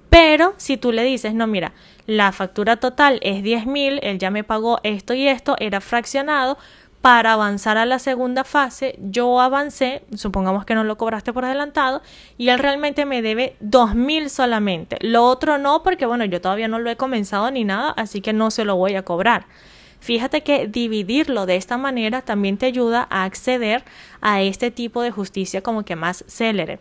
Pero 0.10 0.54
si 0.58 0.78
tú 0.78 0.92
le 0.92 1.04
dices, 1.04 1.34
no, 1.34 1.48
mira, 1.48 1.74
la 2.06 2.32
factura 2.32 2.78
total 2.78 3.20
es 3.24 3.42
10 3.44 3.66
mil, 3.66 4.00
él 4.04 4.20
ya 4.20 4.30
me 4.30 4.44
pagó 4.44 4.80
esto 4.84 5.14
y 5.14 5.28
esto, 5.28 5.56
era 5.60 5.82
fraccionado, 5.82 6.58
para 7.04 7.34
avanzar 7.34 7.78
a 7.78 7.86
la 7.86 8.00
segunda 8.00 8.46
fase, 8.46 8.96
yo 8.98 9.42
avancé, 9.42 10.04
supongamos 10.16 10.64
que 10.64 10.74
no 10.74 10.86
lo 10.86 10.98
cobraste 10.98 11.34
por 11.34 11.44
adelantado, 11.44 12.02
y 12.38 12.48
él 12.48 12.60
realmente 12.60 13.04
me 13.04 13.22
debe 13.22 13.58
2.000 13.62 14.30
solamente. 14.30 15.00
Lo 15.02 15.26
otro 15.26 15.58
no, 15.58 15.84
porque 15.84 16.06
bueno, 16.06 16.24
yo 16.24 16.40
todavía 16.40 16.70
no 16.70 16.80
lo 16.80 16.90
he 16.90 16.96
comenzado 16.96 17.52
ni 17.52 17.66
nada, 17.66 17.90
así 17.98 18.22
que 18.22 18.32
no 18.32 18.52
se 18.52 18.64
lo 18.64 18.78
voy 18.78 18.96
a 18.96 19.04
cobrar. 19.04 19.48
Fíjate 20.00 20.44
que 20.44 20.68
dividirlo 20.68 21.46
de 21.46 21.58
esta 21.58 21.78
manera 21.78 22.22
también 22.22 22.58
te 22.58 22.68
ayuda 22.68 23.06
a 23.10 23.26
acceder 23.26 23.84
a 24.22 24.42
este 24.42 24.72
tipo 24.72 25.02
de 25.02 25.12
justicia 25.12 25.62
como 25.62 25.84
que 25.84 25.98
más 25.98 26.24
célere. 26.30 26.80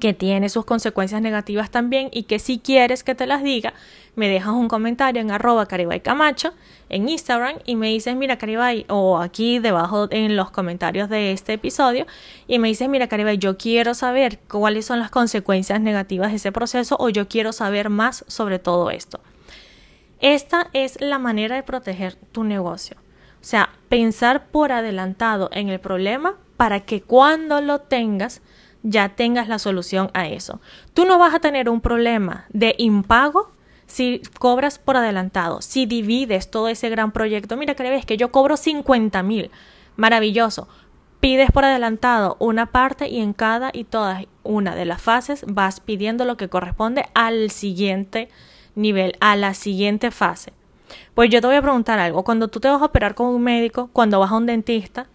que 0.00 0.14
tiene 0.14 0.48
sus 0.48 0.64
consecuencias 0.64 1.20
negativas 1.22 1.70
también 1.70 2.08
y 2.12 2.24
que 2.24 2.38
si 2.38 2.58
quieres 2.58 3.04
que 3.04 3.14
te 3.14 3.26
las 3.26 3.42
diga, 3.42 3.74
me 4.14 4.28
dejas 4.28 4.52
un 4.52 4.68
comentario 4.68 5.22
en 5.22 5.30
arroba 5.30 5.66
camacho 6.02 6.52
en 6.88 7.08
Instagram 7.08 7.56
y 7.64 7.76
me 7.76 7.88
dices, 7.88 8.14
mira 8.14 8.36
Caribay, 8.36 8.84
o 8.88 9.18
aquí 9.18 9.58
debajo 9.58 10.08
en 10.10 10.36
los 10.36 10.50
comentarios 10.50 11.08
de 11.08 11.32
este 11.32 11.54
episodio, 11.54 12.06
y 12.46 12.58
me 12.58 12.68
dices, 12.68 12.88
mira 12.88 13.08
Caribay, 13.08 13.38
yo 13.38 13.56
quiero 13.56 13.94
saber 13.94 14.38
cuáles 14.40 14.84
son 14.84 14.98
las 14.98 15.10
consecuencias 15.10 15.80
negativas 15.80 16.30
de 16.30 16.36
ese 16.36 16.52
proceso 16.52 16.96
o 17.00 17.08
yo 17.08 17.28
quiero 17.28 17.52
saber 17.52 17.88
más 17.88 18.24
sobre 18.28 18.58
todo 18.58 18.90
esto. 18.90 19.20
Esta 20.20 20.68
es 20.72 21.00
la 21.00 21.18
manera 21.18 21.56
de 21.56 21.62
proteger 21.62 22.14
tu 22.14 22.44
negocio. 22.44 22.96
O 23.40 23.44
sea, 23.44 23.70
pensar 23.88 24.46
por 24.46 24.70
adelantado 24.70 25.48
en 25.52 25.68
el 25.68 25.80
problema 25.80 26.36
para 26.56 26.80
que 26.80 27.02
cuando 27.02 27.60
lo 27.60 27.80
tengas, 27.80 28.40
ya 28.84 29.08
tengas 29.10 29.48
la 29.48 29.58
solución 29.58 30.10
a 30.14 30.28
eso. 30.28 30.60
Tú 30.94 31.06
no 31.06 31.18
vas 31.18 31.34
a 31.34 31.40
tener 31.40 31.68
un 31.68 31.80
problema 31.80 32.44
de 32.50 32.76
impago 32.78 33.50
si 33.92 34.22
cobras 34.38 34.78
por 34.78 34.96
adelantado, 34.96 35.60
si 35.60 35.84
divides 35.84 36.50
todo 36.50 36.68
ese 36.68 36.88
gran 36.88 37.12
proyecto. 37.12 37.58
Mira, 37.58 37.74
que 37.74 37.82
ves 37.82 38.06
que 38.06 38.16
yo 38.16 38.32
cobro 38.32 38.56
50 38.56 39.22
mil. 39.22 39.50
Maravilloso. 39.96 40.66
Pides 41.20 41.50
por 41.50 41.66
adelantado 41.66 42.38
una 42.40 42.72
parte 42.72 43.10
y 43.10 43.20
en 43.20 43.34
cada 43.34 43.68
y 43.70 43.84
todas 43.84 44.24
una 44.44 44.74
de 44.74 44.86
las 44.86 45.02
fases 45.02 45.44
vas 45.46 45.80
pidiendo 45.80 46.24
lo 46.24 46.38
que 46.38 46.48
corresponde 46.48 47.04
al 47.12 47.50
siguiente 47.50 48.30
nivel, 48.74 49.14
a 49.20 49.36
la 49.36 49.52
siguiente 49.52 50.10
fase. 50.10 50.54
Pues 51.14 51.28
yo 51.28 51.42
te 51.42 51.48
voy 51.48 51.56
a 51.56 51.62
preguntar 51.62 51.98
algo. 51.98 52.24
Cuando 52.24 52.48
tú 52.48 52.60
te 52.60 52.68
vas 52.68 52.80
a 52.80 52.86
operar 52.86 53.14
con 53.14 53.26
un 53.26 53.42
médico, 53.42 53.90
cuando 53.92 54.18
vas 54.20 54.30
a 54.30 54.36
un 54.36 54.46
dentista, 54.46 55.06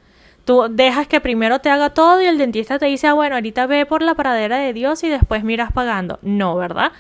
Tú 0.48 0.68
dejas 0.70 1.10
que 1.10 1.20
primero 1.20 1.60
te 1.60 1.70
haga 1.70 1.90
todo 1.90 2.22
y 2.22 2.26
el 2.26 2.38
dentista 2.38 2.80
te 2.80 2.86
dice, 2.86 3.06
ah, 3.08 3.14
bueno, 3.14 3.36
ahorita 3.36 3.68
ve 3.68 3.86
por 3.86 4.02
la 4.02 4.16
paradera 4.16 4.58
de 4.60 4.72
Dios 4.72 5.04
y 5.04 5.10
después 5.10 5.44
miras 5.44 5.74
pagando. 5.74 6.20
No, 6.22 6.56
¿verdad? 6.56 6.94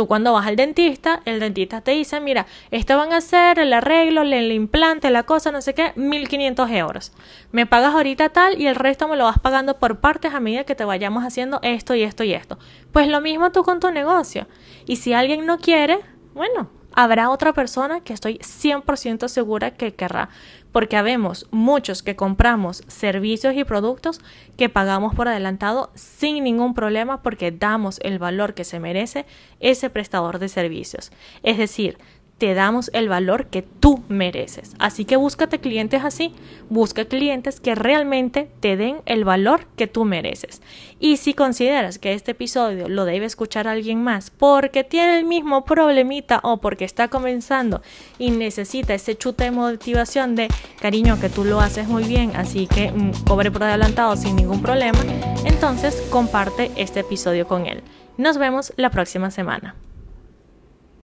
Tú 0.00 0.06
cuando 0.06 0.32
vas 0.32 0.46
al 0.46 0.56
dentista, 0.56 1.20
el 1.26 1.40
dentista 1.40 1.82
te 1.82 1.90
dice, 1.90 2.20
mira, 2.20 2.46
esto 2.70 2.96
van 2.96 3.12
a 3.12 3.18
hacer 3.18 3.58
el 3.58 3.70
arreglo, 3.70 4.22
el 4.22 4.50
implante, 4.50 5.10
la 5.10 5.24
cosa, 5.24 5.52
no 5.52 5.60
sé 5.60 5.74
qué, 5.74 5.92
1500 5.94 6.70
euros. 6.70 7.12
Me 7.52 7.66
pagas 7.66 7.92
ahorita 7.92 8.30
tal 8.30 8.58
y 8.58 8.66
el 8.66 8.76
resto 8.76 9.08
me 9.08 9.18
lo 9.18 9.24
vas 9.24 9.38
pagando 9.38 9.78
por 9.78 10.00
partes 10.00 10.32
a 10.32 10.40
medida 10.40 10.64
que 10.64 10.74
te 10.74 10.86
vayamos 10.86 11.22
haciendo 11.22 11.60
esto 11.62 11.94
y 11.94 12.02
esto 12.02 12.24
y 12.24 12.32
esto. 12.32 12.58
Pues 12.92 13.08
lo 13.08 13.20
mismo 13.20 13.52
tú 13.52 13.62
con 13.62 13.78
tu 13.78 13.90
negocio. 13.90 14.46
Y 14.86 14.96
si 14.96 15.12
alguien 15.12 15.44
no 15.44 15.58
quiere, 15.58 16.00
bueno, 16.32 16.70
habrá 16.94 17.28
otra 17.28 17.52
persona 17.52 18.00
que 18.00 18.14
estoy 18.14 18.38
100% 18.38 19.28
segura 19.28 19.72
que 19.72 19.92
querrá, 19.94 20.30
porque 20.72 20.96
habemos 20.96 21.46
muchos 21.50 22.02
que 22.02 22.16
compramos 22.16 22.82
servicios 22.86 23.54
y 23.54 23.64
productos 23.64 24.20
que 24.56 24.68
pagamos 24.68 25.14
por 25.14 25.28
adelantado 25.28 25.90
sin 25.94 26.44
ningún 26.44 26.74
problema 26.74 27.22
porque 27.22 27.50
damos 27.50 27.98
el 28.02 28.18
valor 28.18 28.54
que 28.54 28.64
se 28.64 28.80
merece 28.80 29.26
ese 29.58 29.90
prestador 29.90 30.38
de 30.38 30.48
servicios. 30.48 31.10
Es 31.42 31.58
decir, 31.58 31.98
te 32.40 32.54
damos 32.54 32.90
el 32.94 33.10
valor 33.10 33.48
que 33.48 33.60
tú 33.60 34.02
mereces. 34.08 34.74
Así 34.78 35.04
que 35.04 35.16
búscate 35.16 35.60
clientes 35.60 36.04
así, 36.04 36.32
busca 36.70 37.04
clientes 37.04 37.60
que 37.60 37.74
realmente 37.74 38.50
te 38.60 38.78
den 38.78 39.02
el 39.04 39.24
valor 39.24 39.66
que 39.76 39.86
tú 39.86 40.06
mereces. 40.06 40.62
Y 40.98 41.18
si 41.18 41.34
consideras 41.34 41.98
que 41.98 42.14
este 42.14 42.30
episodio 42.30 42.88
lo 42.88 43.04
debe 43.04 43.26
escuchar 43.26 43.68
alguien 43.68 44.02
más 44.02 44.30
porque 44.30 44.84
tiene 44.84 45.18
el 45.18 45.26
mismo 45.26 45.66
problemita 45.66 46.40
o 46.42 46.62
porque 46.62 46.86
está 46.86 47.08
comenzando 47.08 47.82
y 48.18 48.30
necesita 48.30 48.94
ese 48.94 49.18
chute 49.18 49.44
de 49.44 49.50
motivación 49.50 50.34
de 50.34 50.48
cariño 50.80 51.20
que 51.20 51.28
tú 51.28 51.44
lo 51.44 51.60
haces 51.60 51.88
muy 51.88 52.04
bien, 52.04 52.36
así 52.36 52.66
que 52.66 52.90
mm, 52.90 53.24
cobre 53.28 53.50
por 53.50 53.64
adelantado 53.64 54.16
sin 54.16 54.34
ningún 54.34 54.62
problema, 54.62 54.98
entonces 55.44 56.02
comparte 56.08 56.70
este 56.76 57.00
episodio 57.00 57.46
con 57.46 57.66
él. 57.66 57.82
Nos 58.16 58.38
vemos 58.38 58.72
la 58.76 58.88
próxima 58.88 59.30
semana. 59.30 59.74